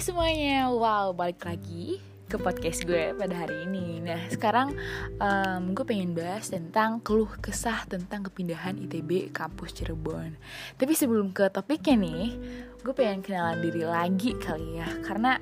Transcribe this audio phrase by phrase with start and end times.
[0.00, 4.00] Semuanya, wow balik lagi ke podcast gue pada hari ini.
[4.00, 4.72] Nah sekarang
[5.20, 10.40] um, gue pengen bahas tentang keluh kesah tentang kepindahan ITB kampus Cirebon.
[10.80, 12.32] Tapi sebelum ke topiknya nih,
[12.80, 14.88] gue pengen kenalan diri lagi kali ya.
[15.04, 15.36] Karena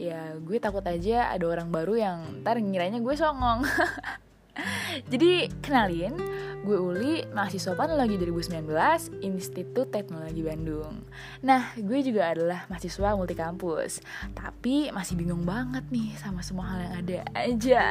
[0.00, 3.68] ya gue takut aja ada orang baru yang ntar ngiranya gue songong
[5.12, 6.14] Jadi kenalin,
[6.62, 11.06] gue Uli, mahasiswa Panologi 2019, Institut Teknologi Bandung.
[11.44, 14.02] Nah, gue juga adalah mahasiswa multikampus,
[14.36, 17.84] tapi masih bingung banget nih sama semua hal yang ada aja.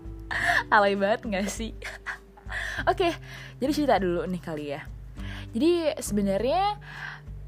[0.74, 1.72] Alay banget gak sih?
[2.90, 3.14] Oke,
[3.58, 4.82] jadi cerita dulu nih kali ya.
[5.56, 6.76] Jadi sebenarnya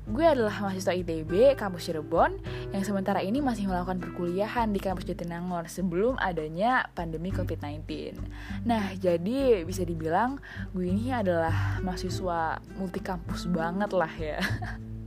[0.09, 2.41] gue adalah mahasiswa ITB kampus Cirebon
[2.73, 8.17] yang sementara ini masih melakukan perkuliahan di kampus Jatinangor sebelum adanya pandemi COVID-19.
[8.65, 10.41] Nah, jadi bisa dibilang
[10.73, 14.41] gue ini adalah mahasiswa multi kampus banget lah ya.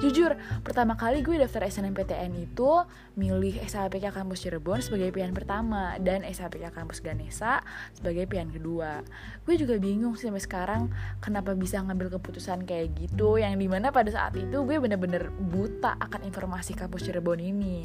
[0.00, 0.32] Jujur,
[0.64, 2.86] pertama kali gue daftar SNMPTN itu
[3.20, 7.60] milih SHPK Kampus Cirebon sebagai pilihan pertama dan SHPK Kampus Ganesa
[7.92, 9.04] sebagai pilihan kedua.
[9.44, 10.82] Gue juga bingung sih sampai sekarang
[11.20, 16.00] kenapa bisa ngambil keputusan kayak gitu yang di mana pada saat itu gue bener-bener buta
[16.00, 17.84] akan informasi Kampus Cirebon ini.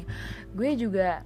[0.56, 1.20] Gue juga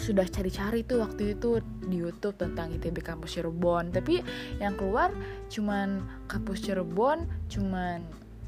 [0.00, 4.24] sudah cari-cari tuh waktu itu di YouTube tentang ITB kampus Cirebon tapi
[4.56, 5.12] yang keluar
[5.52, 6.00] cuman
[6.32, 8.00] kampus Cirebon cuman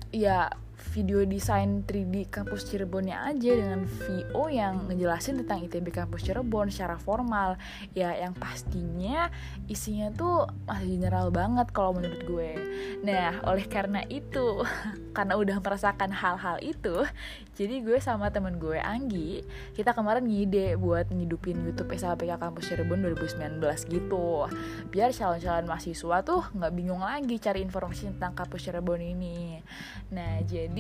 [0.08, 0.48] ya
[0.92, 7.00] video desain 3D kampus Cirebonnya aja dengan VO yang ngejelasin tentang ITB kampus Cirebon secara
[7.00, 7.56] formal.
[7.96, 9.32] Ya yang pastinya
[9.70, 12.50] isinya tuh masih general banget kalau menurut gue.
[13.06, 14.60] Nah oleh karena itu
[15.16, 17.06] karena udah merasakan hal-hal itu
[17.54, 19.46] jadi gue sama temen gue Anggi
[19.78, 24.50] kita kemarin ngide buat ngidupin YouTube SLPK kampus Cirebon 2019 gitu.
[24.90, 29.62] Biar calon-calon mahasiswa tuh nggak bingung lagi cari informasi tentang kampus Cirebon ini.
[30.10, 30.73] Nah jadi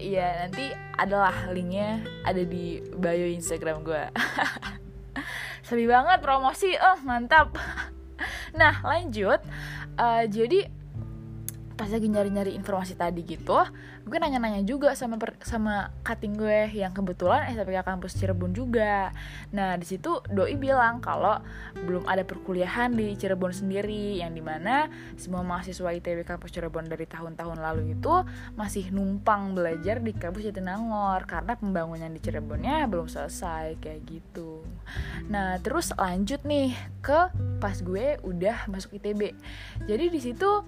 [0.00, 4.04] ya nanti adalah linknya ada di bio Instagram gue
[5.64, 7.56] sepi banget promosi oh mantap.
[8.54, 9.42] Nah lanjut.
[9.98, 10.70] Uh, jadi
[11.74, 13.58] pas lagi nyari-nyari informasi tadi gitu
[14.04, 19.08] gue nanya-nanya juga sama per, sama cutting gue yang kebetulan SPK kampus Cirebon juga.
[19.56, 21.40] Nah di situ doi bilang kalau
[21.72, 27.08] belum ada perkuliahan di Cirebon sendiri yang di mana semua mahasiswa ITB kampus Cirebon dari
[27.08, 28.12] tahun-tahun lalu itu
[28.60, 34.68] masih numpang belajar di kampus Jatinangor karena pembangunan di Cirebonnya belum selesai kayak gitu.
[35.32, 39.32] Nah terus lanjut nih ke pas gue udah masuk ITB
[39.88, 40.60] jadi di situ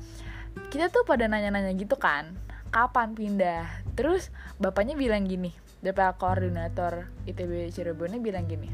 [0.72, 2.36] kita tuh pada nanya-nanya gitu kan
[2.70, 3.64] kapan pindah?
[3.96, 4.28] Terus
[4.60, 8.72] bapaknya bilang gini bapak koordinator ITB Cirebonnya bilang gini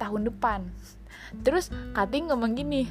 [0.00, 0.66] tahun depan.
[1.44, 2.88] Terus Kating ngomong gini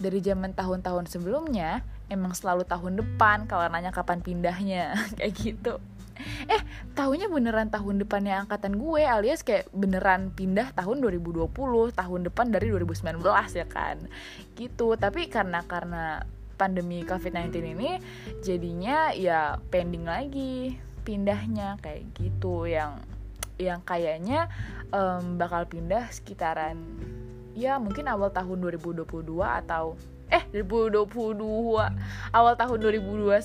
[0.00, 4.96] dari zaman tahun-tahun sebelumnya emang selalu tahun depan kalau nanya kapan pindahnya.
[5.20, 5.74] Kayak gitu.
[6.50, 6.62] Eh
[6.98, 11.46] tahunya beneran tahun depannya angkatan gue alias kayak beneran pindah tahun 2020
[11.94, 13.22] tahun depan dari 2019
[13.54, 14.02] ya kan?
[14.58, 14.98] Gitu.
[14.98, 16.26] Tapi karena karena
[16.58, 17.90] pandemi COVID-19 ini
[18.42, 20.76] jadinya ya pending lagi
[21.06, 22.66] pindahnya kayak gitu.
[22.66, 23.06] Yang
[23.58, 24.50] yang kayaknya
[24.90, 26.78] um, bakal pindah sekitaran
[27.58, 29.98] ya mungkin awal tahun 2022 atau
[30.28, 31.08] eh 2022
[32.36, 33.40] awal tahun 2021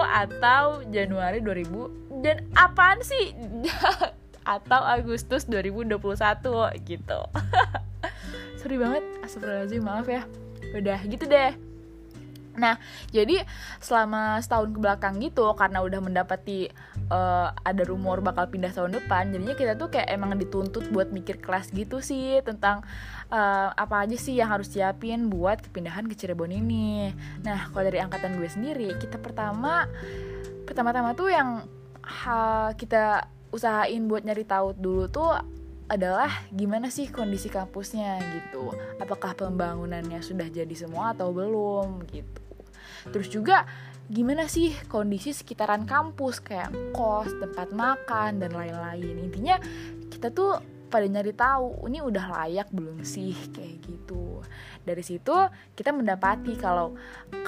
[0.00, 3.36] atau Januari 2000 dan apaan sih?
[4.44, 5.96] Atau Agustus 2021
[6.84, 7.20] gitu.
[8.60, 10.28] Sorry banget astagfirullahaladzim maaf ya.
[10.76, 11.73] Udah gitu deh
[12.54, 12.78] Nah,
[13.10, 13.42] jadi
[13.82, 16.70] selama setahun ke belakang gitu karena udah mendapati
[17.10, 21.42] uh, ada rumor bakal pindah tahun depan, jadinya kita tuh kayak emang dituntut buat mikir
[21.42, 22.86] kelas gitu sih tentang
[23.34, 27.10] uh, apa aja sih yang harus siapin buat kepindahan ke Cirebon ini.
[27.42, 29.90] Nah, kalau dari angkatan gue sendiri, kita pertama
[30.64, 31.66] pertama-tama tuh yang
[32.00, 35.30] ha, kita usahain buat nyari tahu dulu tuh
[35.84, 38.72] adalah gimana sih kondisi kampusnya gitu.
[38.96, 42.43] Apakah pembangunannya sudah jadi semua atau belum gitu
[43.10, 43.66] terus juga
[44.04, 49.16] gimana sih kondisi sekitaran kampus kayak kos, tempat makan dan lain-lain.
[49.16, 49.56] Intinya
[50.12, 50.60] kita tuh
[50.92, 54.44] pada nyari tahu ini udah layak belum sih kayak gitu.
[54.84, 55.32] Dari situ
[55.72, 56.94] kita mendapati kalau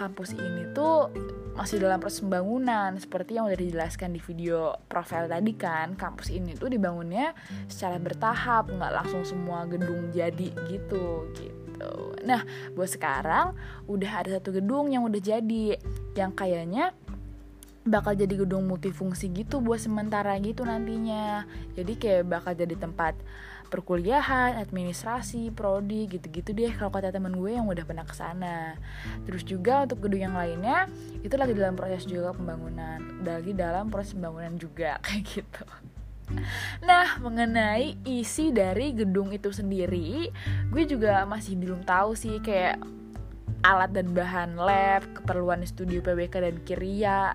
[0.01, 1.13] kampus ini tuh
[1.55, 5.93] masih dalam proses pembangunan seperti yang udah dijelaskan di video profil tadi kan.
[5.95, 7.37] Kampus ini tuh dibangunnya
[7.69, 12.17] secara bertahap, nggak langsung semua gedung jadi gitu gitu gitu.
[12.25, 12.43] Nah,
[12.73, 13.53] buat sekarang
[13.85, 15.77] udah ada satu gedung yang udah jadi
[16.17, 16.97] yang kayaknya
[17.87, 21.47] bakal jadi gedung multifungsi gitu buat sementara gitu nantinya.
[21.77, 23.15] Jadi kayak bakal jadi tempat
[23.67, 28.79] perkuliahan, administrasi, prodi gitu-gitu deh kalau kata temen gue yang udah pernah ke sana.
[29.27, 30.91] Terus juga untuk gedung yang lainnya
[31.23, 35.67] itu lagi dalam proses juga pembangunan, lagi dalam proses pembangunan juga kayak gitu.
[36.83, 40.31] Nah, mengenai isi dari gedung itu sendiri,
[40.71, 42.83] gue juga masih belum tahu sih kayak
[43.67, 47.35] alat dan bahan lab, keperluan studio PBK dan Kiria.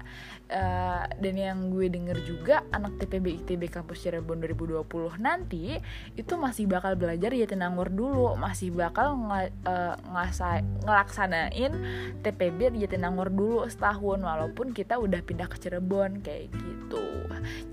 [0.52, 4.84] Uh, dan yang gue denger juga anak TPB ITB kampus Cirebon 2020
[5.24, 5.80] nanti
[6.20, 11.72] itu masih bakal belajar ya Jatinangor dulu, masih bakal ng uh, eh, ngelaksanain
[12.20, 17.11] TPB di Jatinangor dulu setahun walaupun kita udah pindah ke Cirebon kayak gitu.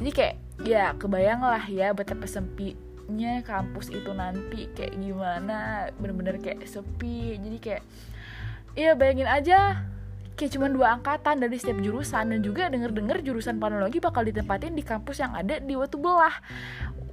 [0.01, 0.35] Jadi kayak
[0.65, 7.59] ya kebayang lah ya betapa sempinya kampus itu nanti kayak gimana bener-bener kayak sepi jadi
[7.63, 7.83] kayak
[8.79, 9.83] Iya bayangin aja
[10.39, 14.87] kayak cuma dua angkatan dari setiap jurusan dan juga denger-dengar jurusan panologi bakal ditempatin di
[14.87, 16.39] kampus yang ada di Watu Belah.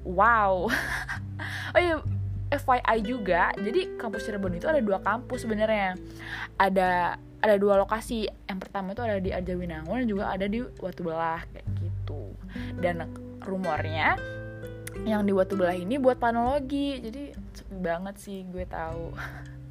[0.06, 0.70] Wow.
[1.74, 1.98] oh iya,
[2.54, 3.50] FYI juga.
[3.58, 5.98] Jadi kampus Cirebon itu ada dua kampus sebenarnya.
[6.62, 8.30] Ada ada dua lokasi.
[8.46, 11.66] Yang pertama itu ada di Arjawinangun dan juga ada di Watu Belah kayak.
[12.80, 13.10] Dan
[13.44, 14.18] rumornya
[15.04, 17.00] yang di Watu Belah ini buat panologi.
[17.00, 17.24] Jadi
[17.54, 19.12] sepi banget sih gue tahu.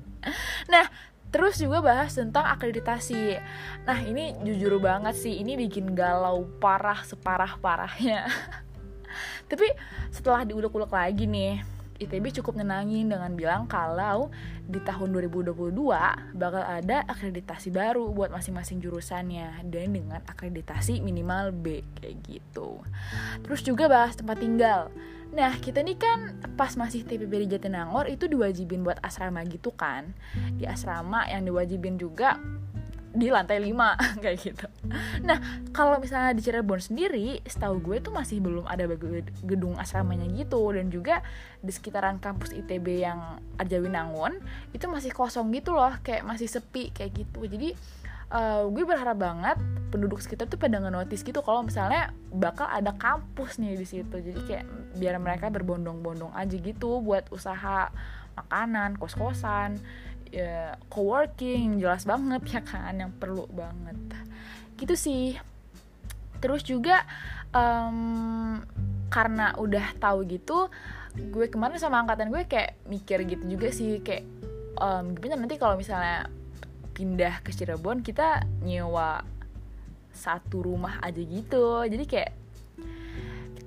[0.72, 0.86] nah,
[1.34, 3.42] Terus juga bahas tentang akreditasi.
[3.90, 8.30] Nah, ini jujur banget sih, ini bikin galau parah separah-parahnya.
[9.50, 9.66] Tapi
[10.14, 11.58] setelah diulek-ulek lagi nih,
[11.94, 14.28] ITB cukup nenangin dengan bilang kalau
[14.66, 15.70] di tahun 2022
[16.34, 22.82] bakal ada akreditasi baru buat masing-masing jurusannya dan dengan akreditasi minimal B kayak gitu.
[23.46, 24.90] Terus juga bahas tempat tinggal.
[25.34, 30.14] Nah, kita nih kan pas masih TPB di Jatinangor itu diwajibin buat asrama gitu kan.
[30.54, 32.38] Di asrama yang diwajibin juga
[33.14, 33.70] di lantai 5
[34.22, 34.66] kayak gitu.
[35.22, 35.38] Nah,
[35.70, 38.90] kalau misalnya di Cirebon sendiri, setahu gue tuh masih belum ada
[39.46, 41.22] gedung asramanya gitu dan juga
[41.62, 44.42] di sekitaran kampus ITB yang Arjawinangun
[44.74, 47.46] itu masih kosong gitu loh, kayak masih sepi kayak gitu.
[47.46, 47.72] Jadi
[48.34, 49.56] uh, gue berharap banget
[49.94, 54.40] penduduk sekitar tuh pada notice gitu kalau misalnya bakal ada kampus nih di situ jadi
[54.42, 54.66] kayak
[54.98, 57.94] biar mereka berbondong-bondong aja gitu buat usaha
[58.34, 59.78] makanan kos-kosan
[60.34, 63.94] ya coworking jelas banget ya kan yang perlu banget.
[64.74, 65.38] Gitu sih.
[66.42, 67.06] Terus juga
[67.54, 68.58] um,
[69.08, 70.66] karena udah tahu gitu
[71.14, 74.26] gue kemarin sama angkatan gue kayak mikir gitu juga sih kayak
[74.82, 76.26] um, gimana nanti kalau misalnya
[76.90, 79.22] pindah ke Cirebon kita nyewa
[80.14, 81.82] satu rumah aja gitu.
[81.86, 82.43] Jadi kayak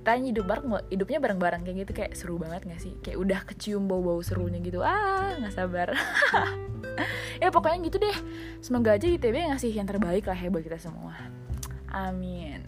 [0.08, 2.96] kita hidup bareng hidupnya bareng-bareng kayak gitu kayak seru banget gak sih?
[3.04, 5.92] Kayak udah kecium bau-bau serunya gitu ah nggak sabar.
[7.38, 8.18] Ya pokoknya gitu deh.
[8.64, 11.14] Semoga aja ITB ngasih yang terbaik lah ya kita semua.
[11.92, 12.64] Amin.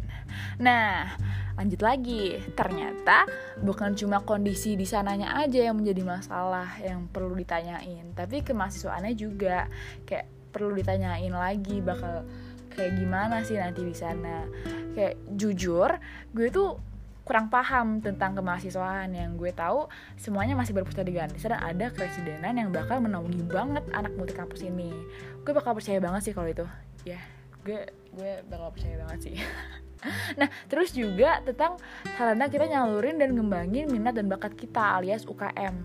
[0.59, 1.15] Nah
[1.55, 2.43] lanjut lagi.
[2.53, 3.25] Ternyata
[3.63, 9.15] bukan cuma kondisi di sananya aja yang menjadi masalah yang perlu ditanyain tapi ke mahasiswaannya
[9.15, 9.65] juga.
[10.03, 12.27] Kayak perlu ditanyain lagi bakal
[12.69, 14.45] kayak gimana sih nanti di sana.
[14.93, 15.97] Kayak jujur
[16.35, 16.88] gue tuh
[17.29, 19.13] kurang paham tentang kemahasiswaan.
[19.13, 19.85] Yang gue tahu
[20.17, 24.65] semuanya masih berpusat di Ganesha dan ada keresidenan yang bakal menaungi banget anak multi kampus
[24.65, 24.89] ini.
[25.45, 26.65] Gue bakal percaya banget sih kalau itu.
[27.05, 27.21] Ya
[27.61, 27.85] gue
[28.17, 29.37] gue bakal percaya banget sih.
[30.39, 31.75] Nah terus juga tentang
[32.15, 35.75] sarana kita nyalurin dan ngembangin minat dan bakat kita alias UKM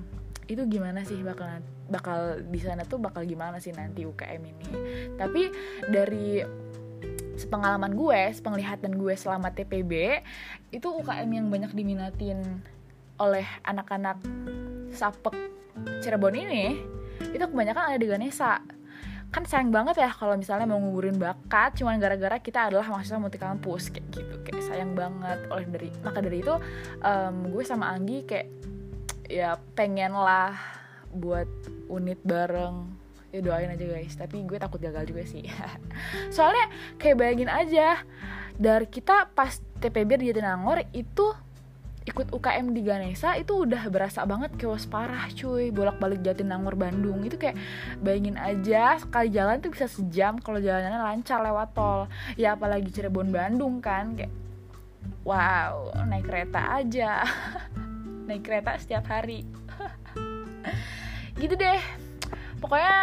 [0.47, 1.49] itu gimana sih bakal
[1.89, 4.69] bakal di sana tuh bakal gimana sih nanti UKM ini?
[5.17, 5.43] Tapi
[5.89, 6.45] dari
[7.35, 10.23] sepengalaman gue, sepenglihatan gue selama TPB
[10.71, 12.63] itu UKM yang banyak diminatin
[13.19, 14.19] oleh anak-anak
[14.91, 15.35] sapek
[16.03, 16.79] Cirebon ini
[17.35, 18.63] itu kebanyakan ada di Ganesa
[19.35, 23.35] kan sayang banget ya kalau misalnya mau nguburin bakat cuman gara-gara kita adalah mahasiswa multi
[23.43, 25.43] kampus kayak gitu kayak sayang banget.
[25.51, 26.55] Oleh dari maka dari itu
[27.03, 28.47] um, gue sama Anggi kayak
[29.27, 30.55] ya pengen lah
[31.11, 31.51] buat
[31.91, 32.95] unit bareng
[33.35, 34.15] ya doain aja guys.
[34.15, 35.43] Tapi gue takut gagal juga sih.
[36.35, 36.71] Soalnya
[37.03, 37.99] kayak bayangin aja
[38.55, 41.35] dari kita pas TPB di Jatinangor itu
[42.05, 45.75] ikut UKM di Ganesa itu udah berasa banget chaos parah cuy.
[45.75, 47.27] Bolak-balik Jatinangor Bandung.
[47.27, 47.59] Itu kayak
[47.99, 52.07] bayangin aja sekali jalan tuh bisa sejam kalau jalanannya lancar lewat tol.
[52.39, 54.31] Ya apalagi Cirebon Bandung kan kayak
[55.27, 57.27] wow naik kereta aja.
[58.25, 59.45] Naik kereta setiap hari.
[61.41, 62.04] Gitu deh
[62.65, 62.97] pokoknya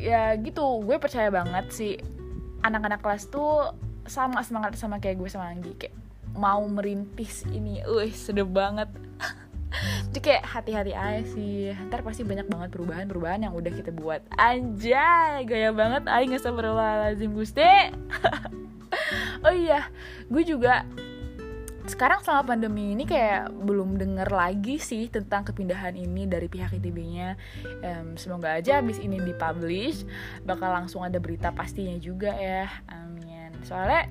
[0.00, 1.94] ya gitu gue percaya banget sih
[2.64, 3.76] anak-anak kelas tuh
[4.06, 5.74] sama semangat sama kayak gue sama Anggi.
[5.78, 5.94] Kayak
[6.32, 8.88] mau merintis ini, uh sedep banget.
[10.12, 11.72] Jadi kayak hati-hati aja sih.
[11.88, 14.20] Ntar pasti banyak banget perubahan-perubahan yang udah kita buat.
[14.36, 16.04] Anjay, gaya banget.
[16.12, 17.64] Ayo gak sabar lazim Gusti.
[19.42, 19.90] Oh iya,
[20.30, 20.86] gue juga
[21.86, 27.34] sekarang selama pandemi ini kayak belum denger lagi sih tentang kepindahan ini dari pihak ITB-nya.
[27.82, 30.06] Um, semoga aja abis ini dipublish
[30.46, 32.70] bakal langsung ada berita pastinya juga ya.
[32.86, 33.50] Amin.
[33.66, 34.10] Soalnya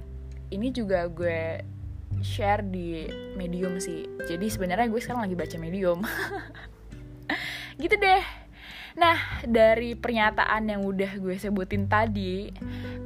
[0.52, 1.64] ini juga gue
[2.22, 6.06] share di medium sih jadi sebenarnya gue sekarang lagi baca medium
[7.82, 8.24] gitu deh
[8.92, 9.16] Nah,
[9.48, 12.52] dari pernyataan yang udah gue sebutin tadi,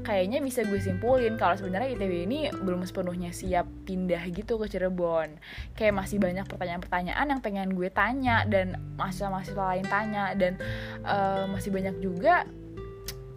[0.06, 5.42] kayaknya bisa gue simpulin kalau sebenarnya ITB ini belum sepenuhnya siap pindah gitu ke Cirebon.
[5.74, 10.62] Kayak masih banyak pertanyaan-pertanyaan yang pengen gue tanya dan mahasiswa-mahasiswa lain tanya dan
[11.02, 12.46] uh, masih banyak juga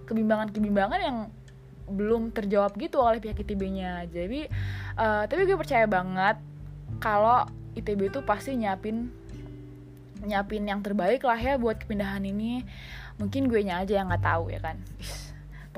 [0.04, 1.18] kebimbangan-kebimbangan yang
[1.88, 4.04] belum terjawab gitu oleh pihak ITB-nya.
[4.12, 4.44] Jadi,
[5.00, 6.36] uh, tapi gue percaya banget
[7.00, 7.48] kalau
[7.80, 9.08] ITB itu pasti nyiapin
[10.18, 12.66] nyiapin yang terbaik lah ya buat kepindahan ini
[13.22, 14.76] mungkin gue nya aja yang nggak tahu ya kan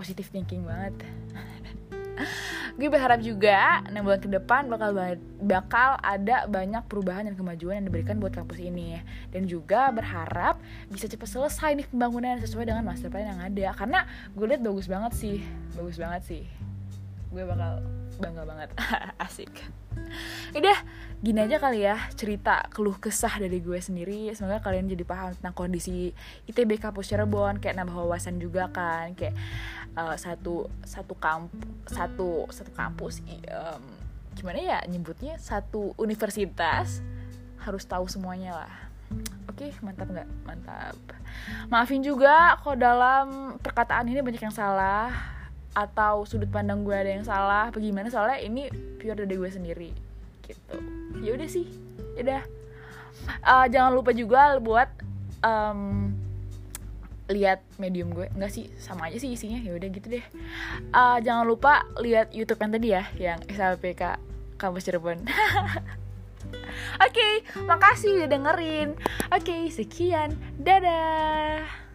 [0.01, 0.97] positif thinking banget.
[2.81, 4.97] Gue berharap juga enam bulan ke depan bakal
[5.45, 8.97] bakal ada banyak perubahan dan kemajuan yang diberikan buat kampus ini.
[9.29, 10.57] Dan juga berharap
[10.89, 13.77] bisa cepat selesai nih pembangunan sesuai dengan master plan yang ada.
[13.77, 15.39] Karena gue lihat bagus banget sih
[15.77, 16.43] bagus banget sih.
[17.29, 17.85] Gue bakal
[18.17, 18.69] bangga banget.
[19.29, 19.53] Asik
[20.55, 20.79] udah
[21.21, 24.33] gini aja kali ya cerita keluh kesah dari gue sendiri.
[24.33, 26.17] Semoga kalian jadi paham tentang kondisi
[26.49, 27.61] ITB kampus Cirebon.
[27.61, 29.37] Kayak nambah wawasan juga kan kayak
[30.01, 31.53] uh, satu satu kamp
[31.85, 33.21] satu satu kampus
[33.53, 33.85] um,
[34.33, 35.37] gimana ya nyebutnya?
[35.37, 37.05] Satu universitas
[37.61, 38.75] harus tahu semuanya lah.
[39.53, 40.29] Oke mantap nggak?
[40.49, 40.97] Mantap.
[41.69, 43.27] Maafin juga kalau dalam
[43.61, 45.13] perkataan ini banyak yang salah
[45.77, 47.69] atau sudut pandang gue ada yang salah.
[47.69, 48.09] Bagaimana?
[48.09, 49.91] Soalnya ini pure dari gue sendiri
[50.45, 50.77] gitu
[51.25, 51.67] ya udah sih
[52.15, 52.43] ya udah
[53.49, 54.89] uh, jangan lupa juga buat
[55.41, 56.13] um,
[57.31, 60.25] lihat medium gue enggak sih sama aja sih isinya ya udah gitu deh
[60.93, 64.19] uh, jangan lupa lihat YouTube yang tadi ya yang SLPK
[64.59, 65.25] kampus Cirebon
[67.01, 67.35] Oke, okay,
[67.69, 68.89] makasih udah dengerin.
[69.31, 70.35] Oke, okay, sekian.
[70.59, 71.90] Dadah.